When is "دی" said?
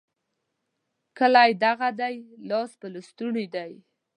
1.99-2.15, 3.55-3.71